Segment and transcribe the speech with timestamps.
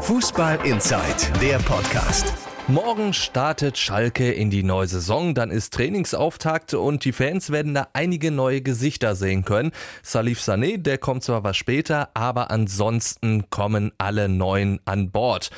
[0.00, 2.32] Fußball Inside, der Podcast.
[2.68, 7.88] Morgen startet Schalke in die neue Saison, dann ist Trainingsauftakt und die Fans werden da
[7.92, 9.72] einige neue Gesichter sehen können.
[10.02, 15.50] Salif Sané, der kommt zwar was später, aber ansonsten kommen alle neuen an Bord.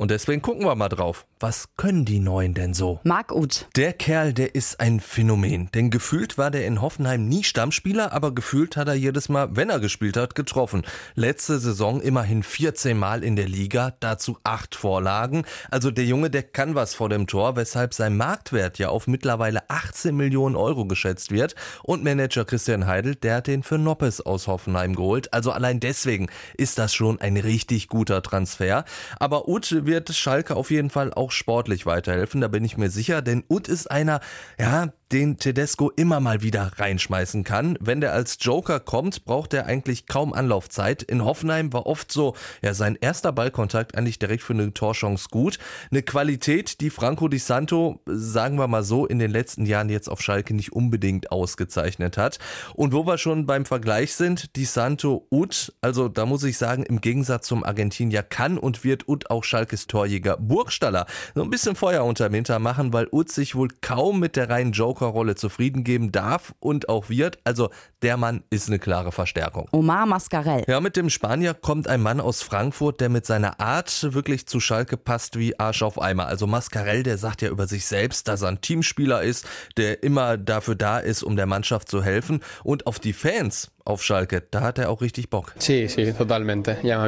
[0.00, 1.26] Und deswegen gucken wir mal drauf.
[1.40, 3.00] Was können die Neuen denn so?
[3.04, 3.66] Marc Uth.
[3.76, 5.68] Der Kerl, der ist ein Phänomen.
[5.74, 9.68] Denn gefühlt war der in Hoffenheim nie Stammspieler, aber gefühlt hat er jedes Mal, wenn
[9.68, 10.86] er gespielt hat, getroffen.
[11.16, 15.44] Letzte Saison immerhin 14 Mal in der Liga, dazu acht Vorlagen.
[15.70, 19.68] Also der Junge, der kann was vor dem Tor, weshalb sein Marktwert ja auf mittlerweile
[19.68, 21.54] 18 Millionen Euro geschätzt wird.
[21.82, 25.34] Und Manager Christian Heidel, der hat den für Noppes aus Hoffenheim geholt.
[25.34, 28.86] Also allein deswegen ist das schon ein richtig guter Transfer.
[29.18, 33.20] Aber Uth wird Schalke auf jeden Fall auch sportlich weiterhelfen, da bin ich mir sicher,
[33.20, 34.20] denn Ut ist einer,
[34.58, 37.76] ja, den Tedesco immer mal wieder reinschmeißen kann.
[37.80, 41.02] Wenn der als Joker kommt, braucht er eigentlich kaum Anlaufzeit.
[41.02, 45.58] In Hoffenheim war oft so, ja, sein erster Ballkontakt eigentlich direkt für eine Torchance gut.
[45.90, 50.08] Eine Qualität, die Franco Di Santo, sagen wir mal so, in den letzten Jahren jetzt
[50.08, 52.38] auf Schalke nicht unbedingt ausgezeichnet hat.
[52.74, 56.84] Und wo wir schon beim Vergleich sind, Di Santo Ut, also da muss ich sagen,
[56.84, 61.74] im Gegensatz zum Argentinier kann und wird Ut auch Schalkes Torjäger Burgstaller so ein bisschen
[61.74, 65.84] Feuer unterm Hinter machen, weil Ut sich wohl kaum mit der reinen Joker Joker-Rolle zufrieden
[65.84, 67.38] geben darf und auch wird.
[67.44, 67.70] Also
[68.02, 69.68] der Mann ist eine klare Verstärkung.
[69.72, 70.64] Omar Mascarell.
[70.68, 74.60] Ja, mit dem Spanier kommt ein Mann aus Frankfurt, der mit seiner Art wirklich zu
[74.60, 76.26] Schalke passt wie Arsch auf Eimer.
[76.26, 80.36] Also Mascarell, der sagt ja über sich selbst, dass er ein Teamspieler ist, der immer
[80.36, 82.40] dafür da ist, um der Mannschaft zu helfen.
[82.62, 84.42] Und auf die Fans auf Schalke.
[84.50, 85.54] Da hat er auch richtig Bock.
[85.58, 86.78] Sí, sí, totalmente.
[86.82, 87.06] Ja,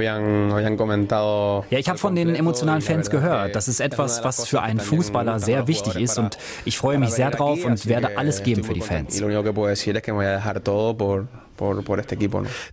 [1.78, 3.54] ich habe von den emotionalen Fans gehört.
[3.54, 7.30] Das ist etwas, was für einen Fußballer sehr wichtig ist und ich freue mich sehr
[7.30, 9.22] drauf und werde alles geben für die Fans.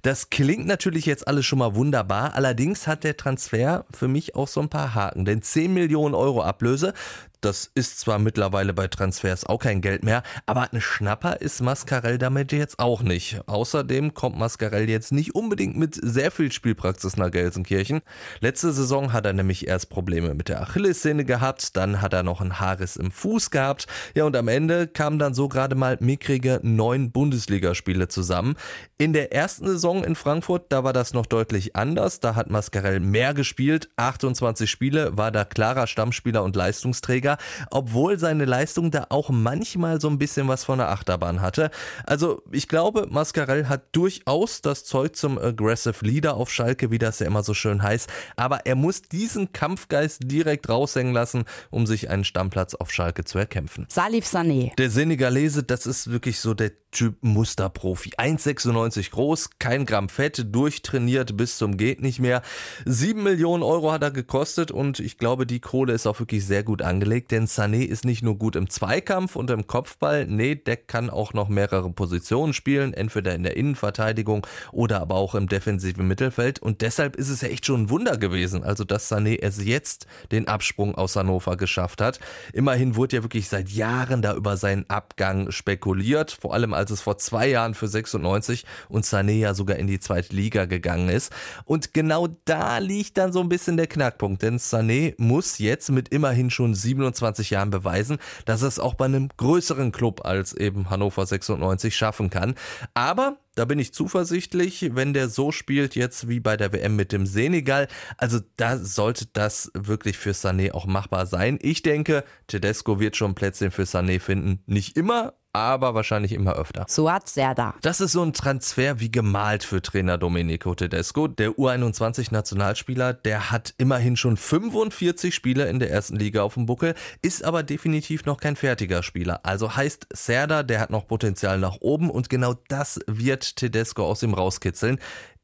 [0.02, 2.34] Das klingt natürlich jetzt alles schon mal wunderbar.
[2.34, 5.26] Allerdings hat der Transfer für mich auch so ein paar Haken.
[5.26, 6.94] Denn 10 Millionen Euro Ablöse,
[7.42, 12.18] das ist zwar mittlerweile bei Transfers auch kein Geld mehr, aber ein Schnapper ist Mascarell
[12.18, 13.42] damit jetzt auch nicht.
[13.48, 18.02] Außerdem kommt Mascarell jetzt nicht unbedingt mit sehr viel Spielpraxis nach Gelsenkirchen.
[18.40, 22.42] Letzte Saison hat er nämlich erst Probleme mit der Achillessehne gehabt, dann hat er noch
[22.42, 23.88] einen Haarriss im Fuß gehabt.
[24.16, 28.56] Ja, und am Ende kamen dann so gerade mal mickrige neun Bundesligaspiele zusammen.
[28.98, 32.20] In der ersten Saison in Frankfurt, da war das noch deutlich anders.
[32.20, 33.90] Da hat Mascarell mehr gespielt.
[33.96, 37.29] 28 Spiele, war da klarer Stammspieler und Leistungsträger.
[37.30, 37.38] Bundesliga,
[37.70, 41.70] obwohl seine Leistung da auch manchmal so ein bisschen was von der Achterbahn hatte.
[42.06, 47.20] Also ich glaube, Mascarell hat durchaus das Zeug zum Aggressive Leader auf Schalke, wie das
[47.20, 52.10] ja immer so schön heißt, aber er muss diesen Kampfgeist direkt raushängen lassen, um sich
[52.10, 53.86] einen Stammplatz auf Schalke zu erkämpfen.
[53.90, 54.76] Salif Sané.
[54.78, 58.12] Der Senegalese, das ist wirklich so der Typ Musterprofi.
[58.18, 62.42] 1,96 groß, kein Gramm Fett, durchtrainiert bis zum geht nicht mehr.
[62.86, 66.64] 7 Millionen Euro hat er gekostet und ich glaube, die Kohle ist auch wirklich sehr
[66.64, 70.78] gut angelegt, denn Sané ist nicht nur gut im Zweikampf und im Kopfball, nee, der
[70.78, 76.08] kann auch noch mehrere Positionen spielen, entweder in der Innenverteidigung oder aber auch im defensiven
[76.08, 79.64] Mittelfeld und deshalb ist es ja echt schon ein Wunder gewesen, also dass Sané es
[79.64, 82.20] jetzt den Absprung aus Hannover geschafft hat.
[82.52, 87.02] Immerhin wurde ja wirklich seit Jahren da über seinen Abgang spekuliert, vor allem als es
[87.02, 91.32] vor zwei Jahren für 96 und Sané ja sogar in die zweite Liga gegangen ist.
[91.66, 96.10] Und genau da liegt dann so ein bisschen der Knackpunkt, denn Sané muss jetzt mit
[96.10, 101.26] immerhin schon 27 Jahren beweisen, dass es auch bei einem größeren Club als eben Hannover
[101.26, 102.56] 96 schaffen kann.
[102.94, 107.12] Aber da bin ich zuversichtlich, wenn der so spielt jetzt wie bei der WM mit
[107.12, 107.90] dem Senegal.
[108.16, 111.60] Also da sollte das wirklich für Sané auch machbar sein.
[111.62, 114.64] Ich denke, Tedesco wird schon Plätzchen für Sané finden.
[114.66, 116.86] Nicht immer, aber wahrscheinlich immer öfter.
[116.88, 117.74] Suat Serda.
[117.82, 121.28] Das ist so ein Transfer wie gemalt für Trainer Domenico Tedesco.
[121.28, 126.94] Der U21-Nationalspieler, der hat immerhin schon 45 Spiele in der ersten Liga auf dem Buckel,
[127.22, 129.40] ist aber definitiv noch kein fertiger Spieler.
[129.44, 134.24] Also heißt Serda, der hat noch Potenzial nach oben und genau das wird Tedesco aus
[134.24, 135.00] ihm rauskitzeln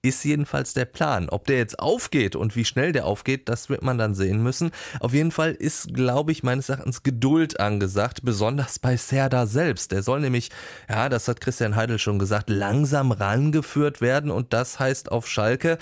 [0.07, 1.29] ist jedenfalls der Plan.
[1.29, 4.71] Ob der jetzt aufgeht und wie schnell der aufgeht, das wird man dann sehen müssen.
[4.99, 9.91] Auf jeden Fall ist, glaube ich, meines Erachtens Geduld angesagt, besonders bei Serda selbst.
[9.91, 10.49] Der soll nämlich,
[10.89, 15.77] ja, das hat Christian Heidel schon gesagt, langsam rangeführt werden und das heißt auf Schalke,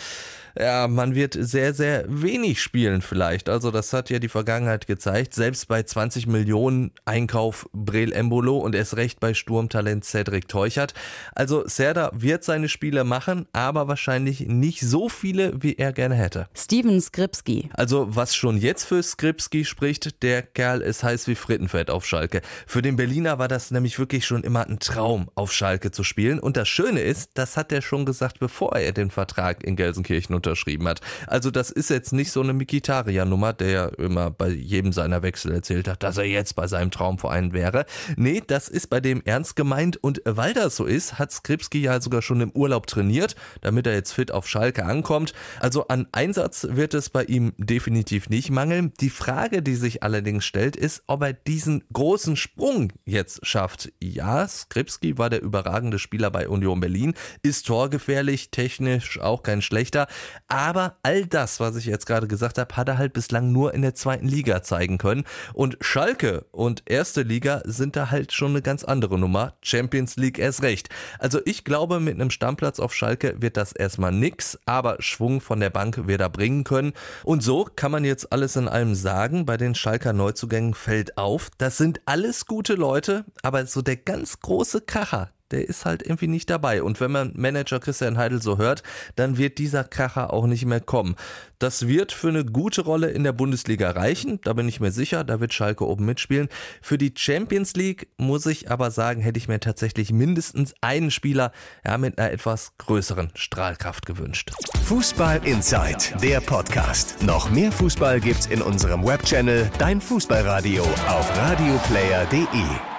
[0.58, 3.50] ja, man wird sehr, sehr wenig spielen vielleicht.
[3.50, 5.34] Also das hat ja die Vergangenheit gezeigt.
[5.34, 10.94] Selbst bei 20 Millionen Einkauf Brel Embolo und erst recht bei Sturmtalent Cedric Teuchert.
[11.34, 16.14] Also Serda wird seine Spiele machen, aber wahrscheinlich wahrscheinlich nicht so viele, wie er gerne
[16.14, 16.48] hätte.
[16.54, 17.72] Steven Skripski.
[17.74, 22.42] Also was schon jetzt für Skripski spricht, der Kerl ist heiß wie Frittenfett auf Schalke.
[22.68, 26.40] Für den Berliner war das nämlich wirklich schon immer ein Traum, auf Schalke zu spielen.
[26.40, 30.36] Und das Schöne ist, das hat er schon gesagt, bevor er den Vertrag in Gelsenkirchen
[30.36, 31.02] unterschrieben hat.
[31.26, 35.54] Also das ist jetzt nicht so eine Mikitaria-Nummer, der ja immer bei jedem seiner Wechsel
[35.54, 37.86] erzählt hat, dass er jetzt bei seinem Traumverein wäre.
[38.16, 39.98] Nee, das ist bei dem ernst gemeint.
[39.98, 44.00] Und weil das so ist, hat Skripski ja sogar schon im Urlaub trainiert, damit er
[44.00, 45.34] jetzt fit auf Schalke ankommt.
[45.60, 48.92] Also an Einsatz wird es bei ihm definitiv nicht mangeln.
[49.00, 53.92] Die Frage, die sich allerdings stellt, ist, ob er diesen großen Sprung jetzt schafft.
[54.02, 57.14] Ja, Skripski war der überragende Spieler bei Union Berlin,
[57.44, 60.08] ist torgefährlich, technisch auch kein schlechter,
[60.48, 63.82] aber all das, was ich jetzt gerade gesagt habe, hat er halt bislang nur in
[63.82, 65.24] der zweiten Liga zeigen können
[65.54, 70.40] und Schalke und erste Liga sind da halt schon eine ganz andere Nummer, Champions League
[70.40, 70.90] erst recht.
[71.20, 75.60] Also ich glaube, mit einem Stammplatz auf Schalke wird das erstmal nix, aber Schwung von
[75.60, 76.94] der Bank wird er bringen können.
[77.24, 81.52] Und so kann man jetzt alles in allem sagen, bei den Schalker Neuzugängen fällt auf,
[81.58, 86.28] das sind alles gute Leute, aber so der ganz große Kracher, der ist halt irgendwie
[86.28, 86.84] nicht dabei.
[86.84, 88.84] Und wenn man Manager Christian Heidel so hört,
[89.16, 91.16] dann wird dieser Kracher auch nicht mehr kommen.
[91.60, 95.24] Das wird für eine gute Rolle in der Bundesliga reichen, da bin ich mir sicher,
[95.24, 96.50] da wird Schalke oben mitspielen.
[96.82, 101.54] Für die Champions League muss ich aber sagen, hätte ich mir tatsächlich mindestens einen Spieler
[101.86, 104.52] ja, mit einer etwas größeren Strahlkraft gewünscht.
[104.84, 107.24] Fußball Inside, der Podcast.
[107.24, 112.93] Noch mehr Fußball gibt's in unserem Webchannel Dein Fußballradio auf radioplayer.de.